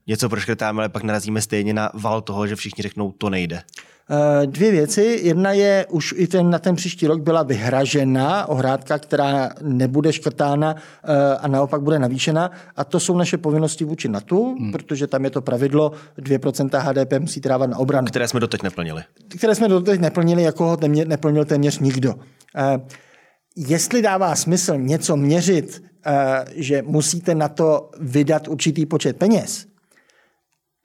[0.06, 3.62] něco proškrtáme, ale pak narazíme stejně na val toho, že všichni řeknou, to nejde.
[4.10, 5.20] Eh, dvě věci.
[5.22, 10.76] Jedna je, už i ten, na ten příští rok byla vyhražena ohrádka, která nebude škrtána
[11.04, 12.50] eh, a naopak bude navýšena.
[12.76, 14.72] A to jsou naše povinnosti vůči NATO, hmm.
[14.72, 18.06] protože tam je to pravidlo 2% HDP musí dávat na obranu.
[18.06, 19.02] Které jsme doteď neplnili.
[19.38, 22.14] Které jsme doteď neplnili, jako ho neplnil téměř nikdo.
[22.56, 22.78] Eh,
[23.56, 25.82] jestli dává smysl něco měřit,
[26.54, 29.68] že musíte na to vydat určitý počet peněz,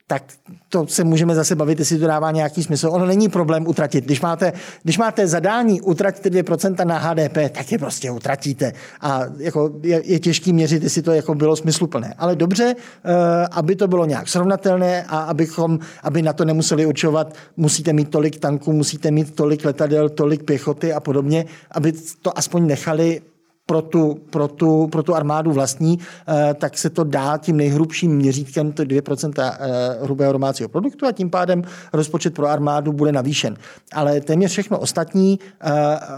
[0.08, 0.24] tak
[0.70, 2.90] to se můžeme zase bavit, jestli to dává nějaký smysl.
[2.92, 4.06] Ono není problém utratit.
[4.06, 8.74] Když máte, když máte zadání utratit 2% na HDP, tak je prostě utratíte.
[9.02, 12.14] A jako je, je těžký měřit, jestli to jako bylo smysluplné.
[12.18, 13.12] Ale dobře, uh,
[13.52, 18.40] aby to bylo nějak srovnatelné a abychom, aby na to nemuseli určovat, musíte mít tolik
[18.40, 23.22] tanků, musíte mít tolik letadel, tolik pěchoty a podobně, aby to aspoň nechali
[23.66, 28.16] pro tu, pro tu, pro tu armádu vlastní, eh, tak se to dá tím nejhrubším
[28.16, 33.58] měřítkem, to 2% eh, hrubého domácího produktu a tím pádem rozpočet pro armádu bude navýšen.
[33.94, 35.72] Ale téměř všechno ostatní eh,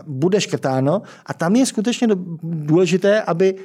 [0.08, 2.08] bude škrtáno a tam je skutečně
[2.44, 3.56] důležité, aby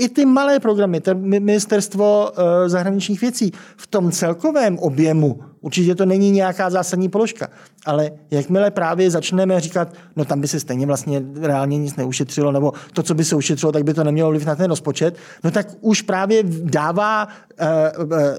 [0.00, 2.32] i ty malé programy, to ministerstvo
[2.66, 3.52] zahraničních věcí.
[3.76, 7.48] V tom celkovém objemu Určitě to není nějaká zásadní položka,
[7.86, 12.72] ale jakmile právě začneme říkat, no tam by se stejně vlastně reálně nic neušetřilo, nebo
[12.92, 15.66] to, co by se ušetřilo, tak by to nemělo vliv na ten rozpočet, no tak
[15.80, 17.28] už právě dává
[17.60, 17.68] uh,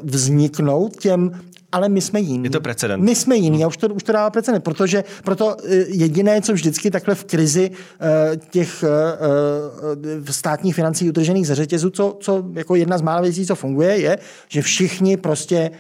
[0.04, 1.32] vzniknout těm
[1.72, 2.44] ale my jsme jiní.
[2.44, 3.04] Je to precedent.
[3.04, 6.54] My jsme jiní a už to, už to dává precedent, protože proto eh, jediné, co
[6.54, 7.72] vždycky takhle v krizi
[8.50, 8.84] těch
[10.30, 14.18] státních financí utržených ze řetězu, co, co jako jedna z mála věcí, co funguje, je,
[14.48, 15.72] že všichni prostě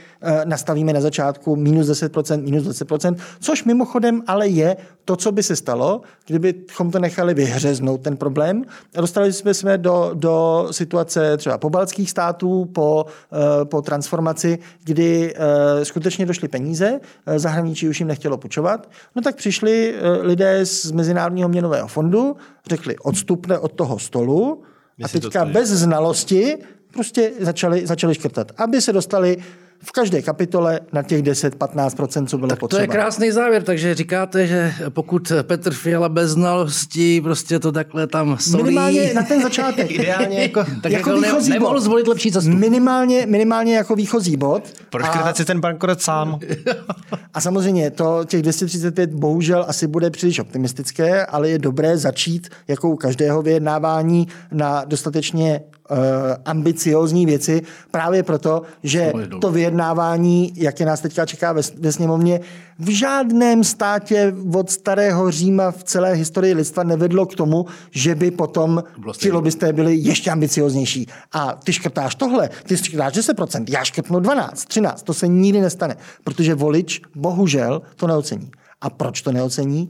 [0.45, 5.55] nastavíme na začátku minus 10%, minus 20%, což mimochodem ale je to, co by se
[5.55, 8.63] stalo, kdybychom to nechali vyhřeznout ten problém.
[8.95, 15.85] Dostali jsme se do, do situace třeba pobaltských států po, eh, po transformaci, kdy eh,
[15.85, 21.49] skutečně došly peníze, eh, zahraničí už jim nechtělo půjčovat, no tak přišli lidé z Mezinárodního
[21.49, 22.35] měnového fondu,
[22.69, 24.61] řekli odstupne od toho stolu
[25.03, 26.57] a teďka bez znalosti
[26.93, 29.37] prostě začali, začali škrtat, aby se dostali
[29.83, 32.79] v každé kapitole na těch 10-15%, co bylo tak potřeba.
[32.79, 38.07] To je krásný závěr, takže říkáte, že pokud Petr Fiala bez znalostí prostě to takhle
[38.07, 38.63] tam solí.
[38.63, 39.91] Minimálně na ten začátek.
[40.01, 41.79] Ideálně jako, tak jako, jako výchozí nemohl bod.
[41.79, 42.49] zvolit lepší cestu.
[42.51, 44.63] Minimálně, minimálně jako výchozí bod.
[44.89, 45.33] Proč a...
[45.33, 46.39] si ten bankrot sám?
[47.33, 52.89] a samozřejmě to těch 235 bohužel asi bude příliš optimistické, ale je dobré začít jako
[52.89, 55.61] u každého vyjednávání na dostatečně
[55.91, 55.97] uh,
[56.45, 61.91] ambiciozní věci, právě proto, že to vyjednávání vyjednávání, jak je nás teďka čeká ve, ve
[61.91, 62.39] sněmovně,
[62.79, 68.31] v žádném státě od starého Říma v celé historii lidstva nevedlo k tomu, že by
[68.31, 68.83] potom
[69.17, 71.07] ti lobbysté byli ještě ambicioznější.
[71.33, 75.95] A ty škrtáš tohle, ty škrtáš 10%, já škrtnu 12, 13, to se nikdy nestane,
[76.23, 78.51] protože volič bohužel to neocení.
[78.81, 79.89] A proč to neocení?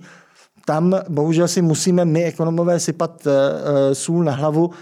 [0.72, 3.34] Tam bohužel si musíme my, ekonomové, sypat uh,
[3.94, 4.74] sůl na hlavu, uh,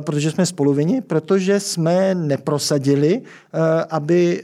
[0.00, 3.22] protože jsme spoluvině, protože jsme neprosadili,
[3.90, 4.42] aby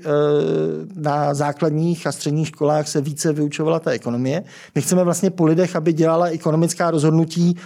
[0.97, 4.45] na základních a středních školách se více vyučovala ta ekonomie.
[4.75, 7.57] My chceme vlastně po lidech, aby dělala ekonomická rozhodnutí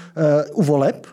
[0.52, 1.06] u voleb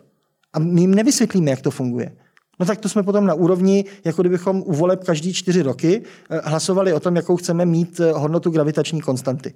[0.54, 2.12] a my jim nevysvětlíme, jak to funguje.
[2.60, 6.02] No tak to jsme potom na úrovni, jako kdybychom u voleb každý čtyři roky
[6.44, 9.54] hlasovali o tom, jakou chceme mít hodnotu gravitační konstanty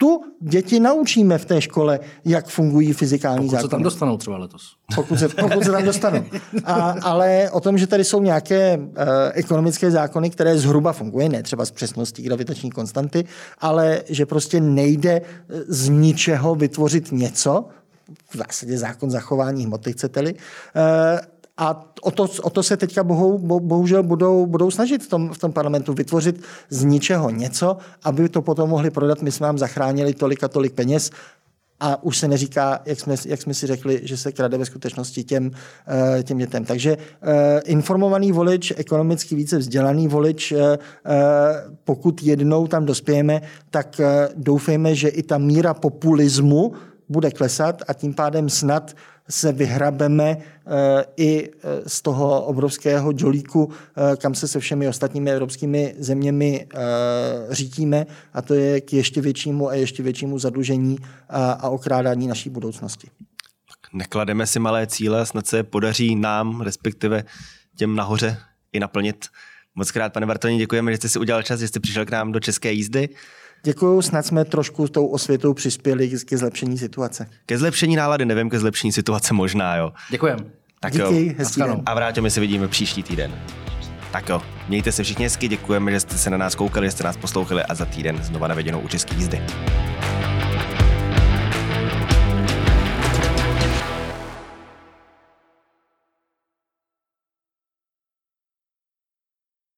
[0.00, 3.62] tu děti naučíme v té škole, jak fungují fyzikální pokud zákony.
[3.62, 4.62] Pokud se tam dostanou třeba letos.
[4.94, 6.24] Pokud se, pokud se tam dostanou.
[6.64, 8.84] A, ale o tom, že tady jsou nějaké uh,
[9.32, 13.24] ekonomické zákony, které zhruba fungují, ne třeba s přesností gravitační konstanty,
[13.58, 15.22] ale že prostě nejde eh,
[15.68, 17.64] z ničeho vytvořit něco,
[18.30, 20.40] v zásadě zákon zachování hmoty, chcete-li, uh,
[21.60, 25.32] a o to, o to se teďka bohou, bo, bohužel budou, budou snažit v tom,
[25.32, 29.22] v tom parlamentu vytvořit z ničeho něco, aby to potom mohli prodat.
[29.22, 31.10] My jsme vám zachránili tolik a tolik peněz.
[31.82, 35.24] a už se neříká, jak jsme, jak jsme si řekli, že se krade ve skutečnosti
[35.24, 35.50] těm,
[35.88, 36.64] eh, těm dětem.
[36.64, 40.78] Takže eh, informovaný volič, ekonomicky více vzdělaný volič, eh,
[41.84, 43.40] pokud jednou tam dospějeme,
[43.70, 44.00] tak
[44.36, 46.72] doufejme, že i ta míra populismu
[47.08, 48.92] bude klesat a tím pádem snad
[49.30, 55.30] se vyhrabeme eh, i eh, z toho obrovského džolíku, eh, kam se se všemi ostatními
[55.30, 56.66] evropskými zeměmi
[57.50, 63.08] řítíme a to je k ještě většímu a ještě většímu zadlužení a okrádání naší budoucnosti.
[63.92, 67.24] Neklademe si malé cíle, snad se podaří nám, respektive
[67.76, 68.36] těm nahoře,
[68.72, 69.26] i naplnit.
[69.74, 72.32] Moc krát, pane Bartoni, děkujeme, že jste si udělal čas, že jste přišel k nám
[72.32, 73.08] do České jízdy.
[73.62, 77.26] Děkuji, snad jsme trošku tou osvětou přispěli ke zlepšení situace.
[77.46, 79.92] Ke zlepšení nálady, nevím, ke zlepšení situace možná, jo.
[80.10, 80.42] Děkujeme.
[80.80, 81.34] Tak Díky, jo.
[81.38, 81.82] hezký den.
[81.86, 83.34] A vrátíme se vidíme příští týden.
[84.12, 87.04] Tak jo, mějte se všichni hezky, děkujeme, že jste se na nás koukali, že jste
[87.04, 89.42] nás poslouchali a za týden znova na viděnou u České jízdy.